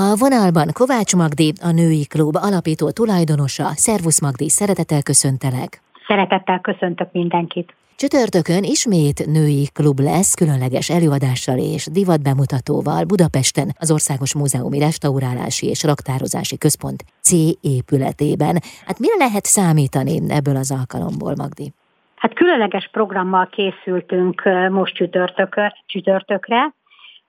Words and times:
A 0.00 0.16
vonalban 0.16 0.68
Kovács 0.72 1.14
Magdi, 1.16 1.52
a 1.68 1.70
Női 1.70 2.04
Klub 2.06 2.36
alapító 2.36 2.90
tulajdonosa. 2.90 3.66
Szervusz 3.86 4.20
Magdi, 4.20 4.48
szeretettel 4.48 5.02
köszöntelek. 5.02 5.70
Szeretettel 6.06 6.60
köszöntök 6.60 7.12
mindenkit. 7.12 7.74
Csütörtökön 7.96 8.62
ismét 8.62 9.26
női 9.26 9.66
klub 9.74 9.98
lesz, 10.00 10.34
különleges 10.34 10.90
előadással 10.90 11.58
és 11.58 11.86
divatbemutatóval 11.86 13.04
Budapesten 13.04 13.68
az 13.78 13.90
Országos 13.90 14.34
Múzeumi 14.34 14.78
Restaurálási 14.78 15.66
és 15.68 15.84
Raktározási 15.84 16.58
Központ 16.58 17.00
C 17.20 17.30
épületében. 17.60 18.54
Hát 18.86 18.98
mire 18.98 19.16
lehet 19.18 19.44
számítani 19.44 20.14
ebből 20.28 20.56
az 20.56 20.70
alkalomból, 20.78 21.34
Magdi? 21.36 21.72
Hát 22.16 22.34
különleges 22.34 22.88
programmal 22.92 23.48
készültünk 23.56 24.42
most 24.70 24.94
csütörtökre, 24.94 25.74
csütörtökre. 25.86 26.74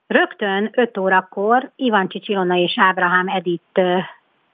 Rögtön 0.06 0.70
5 0.72 0.98
órakor 0.98 1.70
Ivancsi 1.76 2.20
Csilona 2.20 2.56
és 2.56 2.74
Ábrahám 2.76 3.28
Edith 3.28 3.80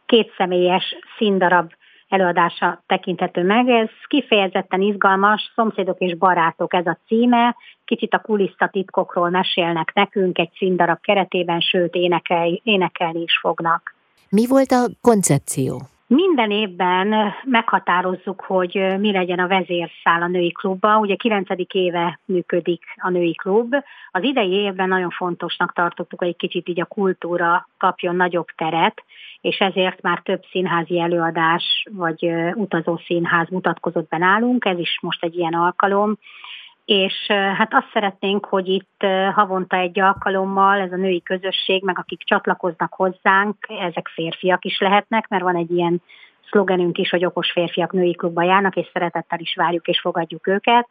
kétszemélyes 0.07 0.97
színdarab 1.19 1.73
előadása 2.09 2.83
tekinthető 2.87 3.43
meg. 3.43 3.69
Ez 3.69 3.89
kifejezetten 4.09 4.81
izgalmas, 4.81 5.53
szomszédok 5.55 5.99
és 5.99 6.17
barátok 6.17 6.75
ez 6.75 6.87
a 6.87 6.99
címe. 7.07 7.57
Kicsit 7.85 8.15
a 8.15 8.19
kulisszatitkokról 8.19 9.31
mesélnek 9.31 9.93
nekünk 9.95 10.39
egy 10.39 10.51
színdarab 10.57 11.01
keretében, 11.01 11.61
sőt 11.61 11.95
énekel, 11.95 12.61
énekelni 12.63 13.21
is 13.21 13.39
fognak. 13.41 13.95
Mi 14.29 14.47
volt 14.47 14.71
a 14.71 14.87
koncepció? 15.01 15.81
Minden 16.15 16.51
évben 16.51 17.33
meghatározzuk, 17.45 18.41
hogy 18.41 18.95
mi 18.99 19.13
legyen 19.13 19.39
a 19.39 19.47
vezérszál 19.47 20.23
a 20.23 20.27
női 20.27 20.53
klubban. 20.53 21.01
Ugye 21.01 21.15
9. 21.15 21.49
éve 21.73 22.21
működik 22.25 22.83
a 22.97 23.11
női 23.11 23.35
klub. 23.35 23.75
Az 24.11 24.23
idei 24.23 24.53
évben 24.53 24.89
nagyon 24.89 25.11
fontosnak 25.11 25.73
tartottuk, 25.73 26.19
hogy 26.19 26.29
egy 26.29 26.37
kicsit 26.37 26.69
így 26.69 26.81
a 26.81 26.85
kultúra 26.85 27.69
kapjon 27.79 28.17
nagyobb 28.17 28.47
teret, 28.57 29.05
és 29.41 29.59
ezért 29.59 30.03
már 30.03 30.21
több 30.23 30.43
színházi 30.51 31.01
előadás 31.01 31.87
vagy 31.91 32.31
utazó 32.55 33.01
színház 33.07 33.49
mutatkozott 33.49 34.09
be 34.09 34.19
nálunk, 34.19 34.65
ez 34.65 34.79
is 34.79 34.99
most 35.03 35.25
egy 35.25 35.37
ilyen 35.37 35.55
alkalom, 35.55 36.19
és 36.91 37.27
hát 37.29 37.75
azt 37.75 37.91
szeretnénk, 37.93 38.47
hogy 38.47 38.69
itt 38.69 39.03
havonta 39.35 39.77
egy 39.77 40.01
alkalommal 40.01 40.81
ez 40.81 40.93
a 40.93 40.97
női 40.97 41.23
közösség, 41.23 41.83
meg 41.85 41.99
akik 41.99 42.23
csatlakoznak 42.25 42.93
hozzánk, 42.93 43.57
ezek 43.69 44.09
férfiak 44.09 44.65
is 44.65 44.81
lehetnek, 44.81 45.29
mert 45.29 45.43
van 45.43 45.57
egy 45.57 45.71
ilyen 45.71 46.03
szlogenünk 46.49 46.99
is, 46.99 47.11
hogy 47.11 47.25
okos 47.25 47.53
férfiak 47.53 47.93
női 47.93 48.15
klubba 48.15 48.43
járnak, 48.43 48.77
és 48.77 48.91
szeretettel 48.93 49.39
is 49.39 49.55
várjuk 49.55 49.89
és 49.89 50.01
fogadjuk 50.01 50.47
őket. 50.47 50.89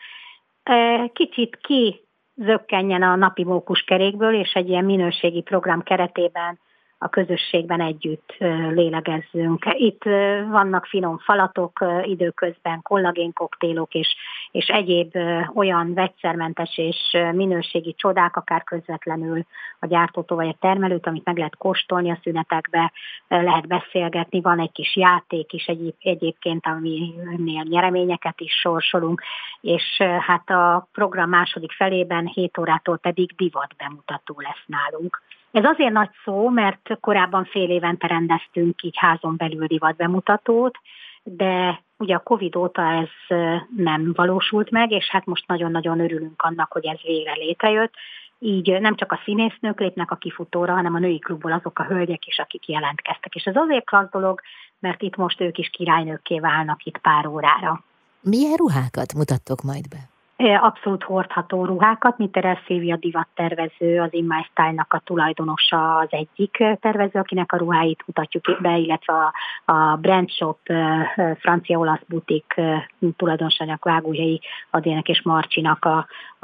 Kicsit 1.13 1.57
ki 1.61 2.01
zökkenjen 2.35 3.01
a 3.01 3.15
napi 3.15 3.43
mókuskerékből, 3.43 4.33
és 4.33 4.53
egy 4.53 4.69
ilyen 4.69 4.85
minőségi 4.85 5.41
program 5.41 5.83
keretében 5.83 6.59
a 7.01 7.09
közösségben 7.09 7.81
együtt 7.81 8.35
lélegezzünk. 8.73 9.65
Itt 9.71 10.03
vannak 10.49 10.85
finom 10.85 11.17
falatok 11.17 11.85
időközben, 12.03 12.81
kollagénkoktélok 12.81 13.93
és, 13.93 14.15
és 14.51 14.67
egyéb 14.67 15.15
olyan 15.55 15.93
vegyszermentes 15.93 16.77
és 16.77 17.17
minőségi 17.33 17.93
csodák, 17.97 18.35
akár 18.35 18.63
közvetlenül 18.63 19.45
a 19.79 19.85
gyártótól 19.85 20.37
vagy 20.37 20.47
a 20.47 20.57
termelőt, 20.59 21.07
amit 21.07 21.25
meg 21.25 21.37
lehet 21.37 21.57
kóstolni 21.57 22.11
a 22.11 22.19
szünetekbe, 22.23 22.91
lehet 23.27 23.67
beszélgetni, 23.67 24.41
van 24.41 24.59
egy 24.59 24.71
kis 24.71 24.95
játék 24.95 25.53
is 25.53 25.65
egyéb, 25.65 25.95
egyébként, 25.99 26.65
aminél 26.65 27.63
nyereményeket 27.63 28.41
is 28.41 28.53
sorsolunk, 28.53 29.21
és 29.61 30.01
hát 30.19 30.49
a 30.49 30.87
program 30.91 31.29
második 31.29 31.71
felében 31.71 32.25
7 32.25 32.57
órától 32.57 32.97
pedig 32.97 33.35
divat 33.35 33.75
bemutató 33.77 34.35
lesz 34.37 34.63
nálunk. 34.65 35.21
Ez 35.51 35.63
azért 35.65 35.93
nagy 35.93 36.09
szó, 36.23 36.49
mert 36.49 36.97
korábban 36.99 37.45
fél 37.45 37.69
évente 37.69 38.07
rendeztünk 38.07 38.83
így 38.83 38.97
házon 38.97 39.35
belül 39.37 39.67
bemutatót, 39.97 40.77
de 41.23 41.83
ugye 41.97 42.15
a 42.15 42.23
Covid 42.23 42.55
óta 42.55 42.81
ez 42.81 43.37
nem 43.75 44.11
valósult 44.15 44.71
meg, 44.71 44.91
és 44.91 45.09
hát 45.09 45.25
most 45.25 45.47
nagyon-nagyon 45.47 45.99
örülünk 45.99 46.41
annak, 46.41 46.71
hogy 46.71 46.85
ez 46.85 46.97
végre 47.03 47.33
létrejött. 47.33 47.93
Így 48.39 48.79
nem 48.81 48.95
csak 48.95 49.11
a 49.11 49.19
színésznők 49.23 49.79
lépnek 49.79 50.11
a 50.11 50.15
kifutóra, 50.15 50.73
hanem 50.73 50.93
a 50.93 50.99
női 50.99 51.19
klubból 51.19 51.51
azok 51.51 51.79
a 51.79 51.85
hölgyek 51.85 52.25
is, 52.25 52.39
akik 52.39 52.67
jelentkeztek. 52.67 53.35
És 53.35 53.43
ez 53.43 53.55
azért 53.55 53.85
klassz 53.85 54.11
dolog, 54.11 54.41
mert 54.79 55.01
itt 55.01 55.15
most 55.15 55.41
ők 55.41 55.57
is 55.57 55.69
királynőkké 55.69 56.39
válnak 56.39 56.83
itt 56.83 56.97
pár 56.97 57.27
órára. 57.27 57.83
Milyen 58.21 58.55
ruhákat 58.55 59.13
mutattok 59.13 59.61
majd 59.61 59.87
be? 59.87 59.97
Abszolút 60.61 61.03
hordható 61.03 61.65
ruhákat, 61.65 62.17
mint 62.17 62.31
Teres 62.31 62.59
Szilvia 62.65 62.95
divattervező, 62.95 64.01
az 64.01 64.09
My 64.11 64.47
Style-nak 64.51 64.93
a 64.93 65.01
tulajdonosa 65.05 65.97
az 65.97 66.07
egyik 66.09 66.63
tervező, 66.79 67.19
akinek 67.19 67.51
a 67.51 67.57
ruháit 67.57 68.03
mutatjuk 68.05 68.61
be, 68.61 68.77
illetve 68.77 69.13
a, 69.13 69.33
a 69.71 69.95
Brand 69.95 70.29
Shop 70.29 70.57
francia-olasz 71.39 72.03
butik 72.07 72.61
tulajdonosának 73.17 73.83
Vágójai 73.83 74.41
Adének 74.69 75.07
és 75.07 75.21
Marcsinak 75.21 75.85
a, 75.85 75.97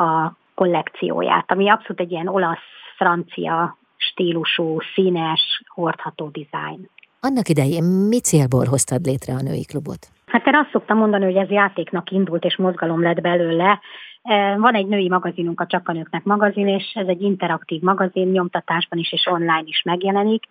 a 0.04 0.36
kollekcióját, 0.56 1.52
ami 1.52 1.70
abszolút 1.70 2.00
egy 2.00 2.12
ilyen 2.12 2.28
olasz-francia 2.28 3.78
stílusú, 3.98 4.80
színes, 4.94 5.64
hordható 5.68 6.28
dizájn. 6.28 6.90
Annak 7.20 7.50
idején 7.50 7.84
mi 7.84 8.20
célból 8.20 8.66
hoztad 8.66 9.06
létre 9.06 9.34
a 9.34 9.42
női 9.42 9.66
klubot? 9.66 10.15
Hát 10.36 10.48
én 10.48 10.56
azt 10.56 10.72
szoktam 10.72 10.98
mondani, 10.98 11.24
hogy 11.24 11.36
ez 11.36 11.50
játéknak 11.50 12.12
indult, 12.12 12.46
és 12.46 12.56
mozgalom 12.56 13.02
lett 13.02 13.22
belőle. 13.22 13.80
E, 14.22 14.58
van 14.58 14.74
egy 14.74 14.88
női 14.88 15.10
magazinunk, 15.10 15.60
a 15.60 15.66
Csak 15.66 15.90
a 15.90 15.92
Nőknek 15.92 16.24
magazin, 16.24 16.68
és 16.68 16.92
ez 16.94 17.08
egy 17.08 17.22
interaktív 17.22 17.82
magazin, 17.82 18.28
nyomtatásban 18.28 19.00
is 19.00 19.12
és 19.12 19.26
online 19.26 19.64
is 19.66 19.82
megjelenik, 19.84 20.44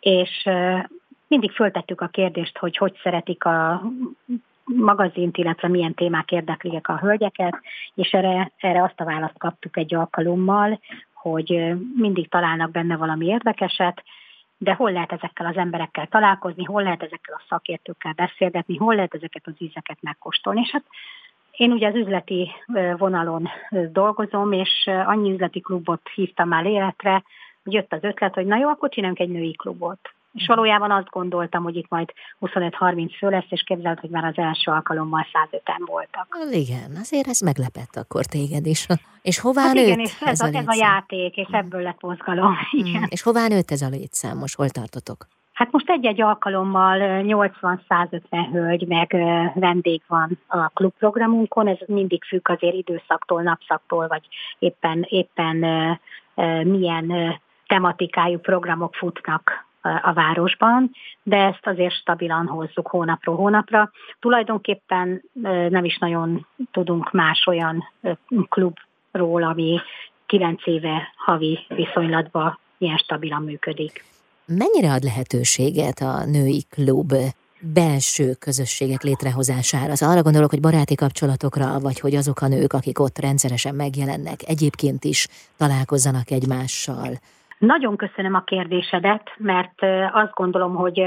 és 0.00 0.44
e, 0.44 0.88
mindig 1.28 1.50
föltettük 1.50 2.00
a 2.00 2.06
kérdést, 2.06 2.58
hogy 2.58 2.76
hogy 2.76 2.98
szeretik 3.02 3.44
a 3.44 3.82
magazint, 4.64 5.36
illetve 5.36 5.68
milyen 5.68 5.94
témák 5.94 6.32
érdeklik 6.32 6.88
a 6.88 6.98
hölgyeket, 6.98 7.60
és 7.94 8.10
erre, 8.10 8.52
erre 8.56 8.82
azt 8.82 9.00
a 9.00 9.04
választ 9.04 9.38
kaptuk 9.38 9.76
egy 9.76 9.94
alkalommal, 9.94 10.80
hogy 11.14 11.52
e, 11.52 11.76
mindig 11.96 12.28
találnak 12.28 12.70
benne 12.70 12.96
valami 12.96 13.26
érdekeset, 13.26 14.02
de 14.58 14.74
hol 14.74 14.92
lehet 14.92 15.12
ezekkel 15.12 15.46
az 15.46 15.56
emberekkel 15.56 16.06
találkozni, 16.06 16.64
hol 16.64 16.82
lehet 16.82 17.02
ezekkel 17.02 17.34
a 17.34 17.44
szakértőkkel 17.48 18.12
beszélgetni, 18.12 18.76
hol 18.76 18.94
lehet 18.94 19.14
ezeket 19.14 19.46
az 19.46 19.54
ízeket 19.58 19.98
megkóstolni. 20.00 20.60
És 20.60 20.70
hát 20.70 20.84
én 21.50 21.72
ugye 21.72 21.88
az 21.88 21.94
üzleti 21.94 22.50
vonalon 22.96 23.48
dolgozom, 23.92 24.52
és 24.52 24.86
annyi 24.86 25.32
üzleti 25.32 25.60
klubot 25.60 26.10
hívtam 26.14 26.48
már 26.48 26.66
életre, 26.66 27.22
hogy 27.64 27.72
jött 27.72 27.92
az 27.92 28.02
ötlet, 28.02 28.34
hogy 28.34 28.46
na 28.46 28.56
jó, 28.56 28.68
akkor 28.68 28.88
csináljunk 28.88 29.20
egy 29.20 29.28
női 29.28 29.52
klubot. 29.52 30.14
És 30.34 30.46
valójában 30.46 30.90
azt 30.90 31.10
gondoltam, 31.10 31.62
hogy 31.62 31.76
itt 31.76 31.88
majd 31.88 32.12
25-30 32.40 33.14
fő 33.18 33.28
lesz, 33.28 33.44
és 33.48 33.62
képzeld, 33.62 34.00
hogy 34.00 34.10
már 34.10 34.24
az 34.24 34.36
első 34.36 34.70
alkalommal 34.70 35.26
105-en 35.32 35.82
voltak. 35.86 36.38
Igen, 36.50 36.90
azért 37.00 37.26
ez 37.26 37.40
meglepett 37.40 37.96
akkor 37.96 38.24
téged 38.24 38.66
is. 38.66 38.86
És 39.22 39.38
hová 39.40 39.62
hát 39.62 39.74
nőtt 39.74 39.84
igen, 39.84 39.98
és 39.98 40.20
ez, 40.20 40.40
ez, 40.40 40.54
a, 40.54 40.58
ez 40.58 40.66
a 40.66 40.74
játék, 40.74 41.36
és 41.36 41.48
ebből 41.50 41.82
lett 41.82 42.00
mozgalom. 42.00 42.52
Mm. 42.76 42.86
Igen. 42.86 43.06
És 43.08 43.22
hová 43.22 43.48
nőtt 43.48 43.70
ez 43.70 43.82
a 43.82 43.88
létszám? 43.88 44.36
Most 44.38 44.56
hol 44.56 44.68
tartotok? 44.68 45.26
Hát 45.52 45.72
most 45.72 45.90
egy-egy 45.90 46.20
alkalommal 46.20 46.98
80-150 47.00 48.20
hölgy 48.52 48.86
meg 48.86 49.16
vendég 49.54 50.02
van 50.06 50.38
a 50.46 50.68
klubprogramunkon, 50.68 51.66
ez 51.68 51.78
mindig 51.86 52.24
függ 52.24 52.48
azért 52.48 52.74
időszaktól, 52.74 53.42
napszaktól, 53.42 54.06
vagy 54.06 54.22
éppen, 54.58 55.06
éppen 55.08 55.56
milyen 56.64 57.38
tematikájú 57.66 58.38
programok 58.38 58.94
futnak 58.94 59.66
a 60.02 60.12
városban, 60.12 60.90
de 61.22 61.36
ezt 61.36 61.66
azért 61.66 61.94
stabilan 61.94 62.46
hozzuk 62.46 62.88
hónapról 62.88 63.36
hónapra. 63.36 63.90
Tulajdonképpen 64.20 65.22
nem 65.68 65.84
is 65.84 65.98
nagyon 65.98 66.46
tudunk 66.72 67.12
más 67.12 67.46
olyan 67.46 67.84
klubról, 68.48 69.42
ami 69.42 69.80
kilenc 70.26 70.66
éve 70.66 71.12
havi 71.16 71.58
viszonylatban 71.68 72.58
ilyen 72.78 72.96
stabilan 72.96 73.42
működik. 73.42 74.04
Mennyire 74.46 74.92
ad 74.92 75.02
lehetőséget 75.02 75.98
a 75.98 76.24
női 76.24 76.64
klub 76.70 77.12
belső 77.60 78.32
közösségek 78.32 79.02
létrehozására. 79.02 79.90
Az 79.90 80.02
arra 80.02 80.22
gondolok, 80.22 80.50
hogy 80.50 80.60
baráti 80.60 80.94
kapcsolatokra, 80.94 81.80
vagy 81.80 82.00
hogy 82.00 82.14
azok 82.14 82.40
a 82.40 82.48
nők, 82.48 82.72
akik 82.72 82.98
ott 83.00 83.18
rendszeresen 83.18 83.74
megjelennek, 83.74 84.40
egyébként 84.46 85.04
is 85.04 85.28
találkozzanak 85.56 86.30
egymással. 86.30 87.08
Nagyon 87.66 87.96
köszönöm 87.96 88.34
a 88.34 88.44
kérdésedet, 88.44 89.32
mert 89.36 89.82
azt 90.12 90.32
gondolom, 90.32 90.74
hogy 90.74 90.98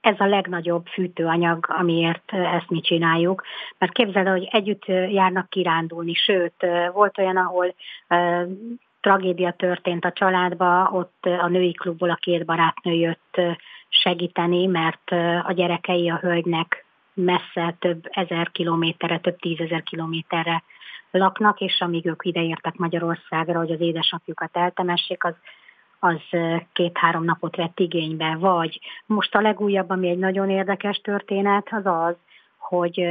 ez 0.00 0.14
a 0.18 0.26
legnagyobb 0.26 0.86
fűtőanyag, 0.86 1.66
amiért 1.68 2.32
ezt 2.32 2.70
mi 2.70 2.80
csináljuk. 2.80 3.42
Mert 3.78 3.92
képzeld, 3.92 4.28
hogy 4.28 4.48
együtt 4.50 4.84
járnak 4.86 5.48
kirándulni, 5.48 6.14
sőt, 6.14 6.66
volt 6.92 7.18
olyan, 7.18 7.36
ahol 7.36 7.74
tragédia 9.00 9.52
történt 9.52 10.04
a 10.04 10.12
családba, 10.12 10.90
ott 10.92 11.24
a 11.40 11.48
női 11.48 11.72
klubból 11.72 12.10
a 12.10 12.18
két 12.20 12.44
barátnő 12.44 12.92
jött 12.92 13.40
segíteni, 13.88 14.66
mert 14.66 15.10
a 15.46 15.52
gyerekei 15.52 16.10
a 16.10 16.18
hölgynek 16.20 16.84
messze 17.14 17.74
több 17.78 18.08
ezer 18.10 18.50
kilométerre, 18.50 19.18
több 19.18 19.36
tízezer 19.36 19.82
kilométerre 19.82 20.62
laknak, 21.10 21.60
és 21.60 21.80
amíg 21.80 22.06
ők 22.06 22.24
ideértek 22.24 22.76
Magyarországra, 22.76 23.58
hogy 23.58 23.70
az 23.70 23.80
édesapjukat 23.80 24.56
eltemessék, 24.56 25.24
az 25.24 25.34
az 26.04 26.38
két-három 26.72 27.24
napot 27.24 27.56
vett 27.56 27.80
igénybe, 27.80 28.36
vagy 28.40 28.80
most 29.06 29.34
a 29.34 29.40
legújabb, 29.40 29.90
ami 29.90 30.08
egy 30.08 30.18
nagyon 30.18 30.50
érdekes 30.50 30.96
történet, 30.96 31.68
az 31.70 31.86
az, 31.86 32.14
hogy 32.64 33.08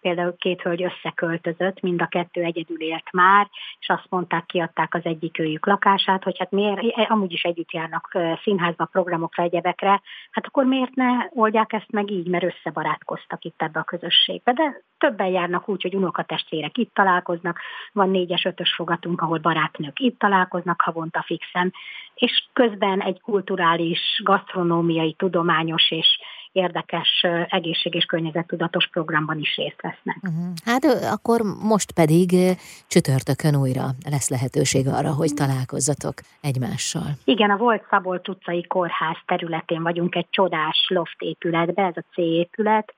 például 0.00 0.36
két 0.36 0.62
hölgy 0.62 0.82
összeköltözött, 0.82 1.80
mind 1.80 2.02
a 2.02 2.06
kettő 2.06 2.42
egyedül 2.42 2.80
élt 2.80 3.12
már, 3.12 3.48
és 3.78 3.88
azt 3.88 4.06
mondták, 4.08 4.46
kiadták 4.46 4.94
az 4.94 5.04
egyik 5.04 5.38
őjük 5.38 5.66
lakását, 5.66 6.22
hogy 6.22 6.38
hát 6.38 6.50
miért, 6.50 6.80
amúgy 7.08 7.32
is 7.32 7.42
együtt 7.42 7.72
járnak 7.72 8.18
színházba, 8.42 8.84
programokra, 8.84 9.42
egyebekre, 9.42 10.00
hát 10.30 10.46
akkor 10.46 10.64
miért 10.64 10.94
ne 10.94 11.08
oldják 11.30 11.72
ezt 11.72 11.90
meg 11.90 12.10
így, 12.10 12.26
mert 12.26 12.44
összebarátkoztak 12.44 13.44
itt 13.44 13.62
ebbe 13.62 13.80
a 13.80 13.84
közösségbe. 13.84 14.52
De 14.52 14.82
többen 14.98 15.26
járnak 15.26 15.68
úgy, 15.68 15.82
hogy 15.82 15.94
unokatestvérek 15.94 16.78
itt 16.78 16.94
találkoznak, 16.94 17.60
van 17.92 18.10
négyes, 18.10 18.44
ötös 18.44 18.74
fogatunk, 18.74 19.20
ahol 19.20 19.38
barátnők 19.38 20.00
itt 20.00 20.18
találkoznak 20.18 20.80
havonta 20.80 21.22
fixen, 21.26 21.72
és 22.14 22.44
közben 22.52 23.00
egy 23.00 23.20
kulturális, 23.20 24.20
gasztronómiai, 24.24 25.14
tudományos 25.14 25.90
és 25.90 26.18
érdekes 26.52 27.26
egészség- 27.48 27.94
és 27.94 28.04
környezettudatos 28.04 28.88
programban 28.88 29.38
is 29.38 29.56
részt 29.56 29.80
vesznek. 29.80 30.16
Uh-huh. 30.22 30.52
Hát 30.64 30.84
akkor 31.12 31.40
most 31.62 31.92
pedig 31.92 32.30
csütörtökön 32.88 33.56
újra 33.56 33.84
lesz 34.10 34.30
lehetőség 34.30 34.86
arra, 34.88 35.12
hogy 35.14 35.34
találkozzatok 35.34 36.14
egymással. 36.40 37.08
Igen, 37.24 37.50
a 37.50 37.56
volt 37.56 37.86
Szabolcs 37.90 38.28
utcai 38.28 38.66
kórház 38.66 39.16
területén 39.26 39.82
vagyunk 39.82 40.14
egy 40.14 40.26
csodás 40.30 40.86
loft 40.88 41.20
épületbe, 41.22 41.82
ez 41.82 41.96
a 41.96 42.04
C 42.12 42.16
épület, 42.16 42.94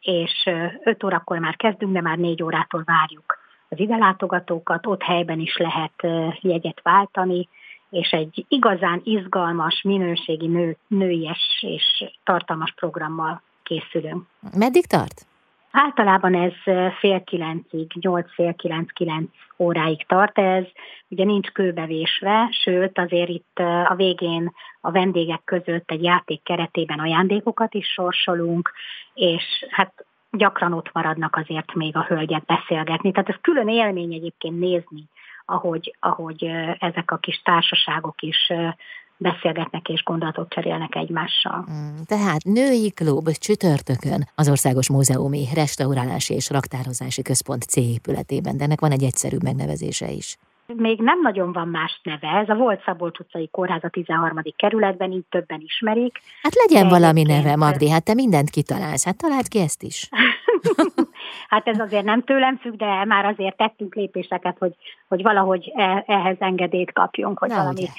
és 0.00 0.48
5 0.84 1.04
órakor 1.04 1.38
már 1.38 1.56
kezdünk, 1.56 1.92
de 1.92 2.00
már 2.00 2.18
4 2.18 2.42
órától 2.42 2.82
várjuk 2.84 3.38
az 3.68 3.78
ide 3.78 3.96
látogatókat, 3.96 4.86
ott 4.86 5.02
helyben 5.02 5.40
is 5.40 5.56
lehet 5.56 5.92
jegyet 6.40 6.80
váltani, 6.82 7.48
és 7.90 8.10
egy 8.10 8.44
igazán 8.48 9.00
izgalmas, 9.04 9.82
minőségi 9.82 10.46
nő, 10.46 10.76
nőies 10.86 11.64
és 11.66 12.04
tartalmas 12.24 12.72
programmal 12.76 13.42
készülünk. 13.62 14.26
Meddig 14.56 14.86
tart? 14.86 15.26
Általában 15.70 16.34
ez 16.34 16.52
fél 16.98 17.24
kilencig, 17.24 17.92
nyolc 18.00 18.34
fél 18.34 18.54
kilenc, 18.54 18.92
kilenc 18.92 19.30
óráig 19.56 20.06
tart 20.06 20.38
ez. 20.38 20.64
Ugye 21.08 21.24
nincs 21.24 21.48
kőbevésve, 21.48 22.48
sőt 22.62 22.98
azért 22.98 23.28
itt 23.28 23.58
a 23.84 23.94
végén 23.96 24.52
a 24.80 24.90
vendégek 24.90 25.40
között 25.44 25.90
egy 25.90 26.02
játék 26.02 26.42
keretében 26.42 26.98
ajándékokat 26.98 27.74
is 27.74 27.86
sorsolunk, 27.86 28.72
és 29.14 29.66
hát 29.70 30.04
gyakran 30.30 30.72
ott 30.72 30.92
maradnak 30.92 31.36
azért 31.36 31.74
még 31.74 31.96
a 31.96 32.04
hölgyek 32.08 32.44
beszélgetni. 32.44 33.12
Tehát 33.12 33.28
ez 33.28 33.38
külön 33.40 33.68
élmény 33.68 34.12
egyébként 34.12 34.58
nézni 34.58 35.04
ahogy, 35.50 35.96
ahogy 36.00 36.44
ezek 36.78 37.10
a 37.10 37.16
kis 37.16 37.40
társaságok 37.44 38.22
is 38.22 38.52
beszélgetnek 39.18 39.88
és 39.88 40.02
gondolatot 40.02 40.48
cserélnek 40.48 40.94
egymással. 40.94 41.66
Mm, 41.70 41.96
tehát 42.06 42.44
női 42.44 42.92
klub 42.92 43.30
csütörtökön 43.30 44.28
az 44.34 44.48
Országos 44.48 44.90
Múzeumi 44.90 45.44
Restaurálási 45.54 46.34
és 46.34 46.50
Raktározási 46.50 47.22
Központ 47.22 47.62
C 47.62 47.76
épületében, 47.76 48.56
de 48.56 48.64
ennek 48.64 48.80
van 48.80 48.90
egy 48.90 49.02
egyszerű 49.02 49.36
megnevezése 49.42 50.10
is. 50.10 50.36
Még 50.76 51.00
nem 51.00 51.20
nagyon 51.20 51.52
van 51.52 51.68
más 51.68 52.00
neve, 52.02 52.28
ez 52.28 52.48
a 52.48 52.54
Volt 52.54 52.82
Szabolcs 52.84 53.18
utcai 53.18 53.48
kórház 53.50 53.84
a 53.84 53.88
13. 53.88 54.38
kerületben, 54.56 55.12
így 55.12 55.24
többen 55.30 55.60
ismerik. 55.60 56.20
Hát 56.42 56.54
legyen 56.54 56.88
valami 56.88 57.22
neve, 57.22 57.56
Magdi, 57.56 57.90
hát 57.90 58.04
te 58.04 58.14
mindent 58.14 58.50
kitalálsz, 58.50 59.04
hát 59.04 59.16
találd 59.16 59.48
ki 59.48 59.58
ezt 59.58 59.82
is. 59.82 60.08
hát 61.48 61.68
ez 61.68 61.80
azért 61.80 62.04
nem 62.04 62.22
tőlem 62.22 62.56
függ, 62.56 62.76
de 62.76 63.04
már 63.04 63.24
azért 63.24 63.56
tettünk 63.56 63.94
lépéseket, 63.94 64.56
hogy, 64.58 64.74
hogy 65.08 65.22
valahogy 65.22 65.72
e, 65.74 66.04
ehhez 66.06 66.36
engedélyt 66.38 66.92
kapjunk, 66.92 67.38
hogy 67.38 67.48
Na, 67.48 67.56
valami 67.56 67.80
ugye. 67.82 67.90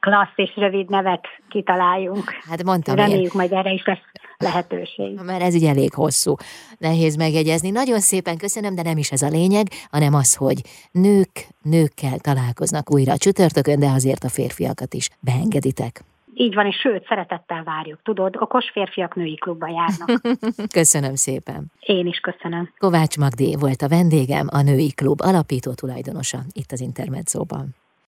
klassz 0.00 0.36
és 0.36 0.56
rövid 0.56 0.90
nevet 0.90 1.26
kitaláljunk. 1.48 2.32
Hát 2.48 2.62
mondtam 2.62 2.94
Reméljük, 2.94 3.24
én. 3.24 3.30
majd 3.34 3.52
erre 3.52 3.70
is 3.70 3.84
lesz 3.84 4.04
lehetőség. 4.42 5.20
Mert 5.24 5.42
ez 5.42 5.54
így 5.54 5.64
elég 5.64 5.94
hosszú. 5.94 6.34
Nehéz 6.78 7.16
megjegyezni. 7.16 7.70
Nagyon 7.70 8.00
szépen 8.00 8.36
köszönöm, 8.36 8.74
de 8.74 8.82
nem 8.82 8.98
is 8.98 9.10
ez 9.10 9.22
a 9.22 9.28
lényeg, 9.28 9.66
hanem 9.90 10.14
az, 10.14 10.34
hogy 10.34 10.60
nők 10.90 11.46
nőkkel 11.62 12.18
találkoznak 12.18 12.92
újra 12.92 13.12
a 13.12 13.16
csütörtökön, 13.16 13.78
de 13.78 13.88
azért 13.88 14.24
a 14.24 14.28
férfiakat 14.28 14.94
is 14.94 15.08
beengeditek. 15.20 16.04
Így 16.34 16.54
van, 16.54 16.66
és 16.66 16.76
sőt, 16.76 17.06
szeretettel 17.06 17.62
várjuk. 17.64 18.02
Tudod, 18.02 18.36
okos 18.38 18.70
férfiak 18.70 19.14
női 19.14 19.36
klubba 19.36 19.68
járnak. 19.68 20.20
köszönöm 20.78 21.14
szépen. 21.14 21.72
Én 21.80 22.06
is 22.06 22.18
köszönöm. 22.18 22.72
Kovács 22.78 23.16
Magdé 23.18 23.56
volt 23.58 23.82
a 23.82 23.88
vendégem, 23.88 24.46
a 24.50 24.62
Női 24.62 24.92
Klub 24.92 25.20
alapító 25.20 25.72
tulajdonosa 25.72 26.38
itt 26.52 26.72
az 26.72 26.80
Intermedzóban. 26.80 27.81